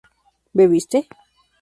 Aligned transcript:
¿bebiste? 0.57 1.05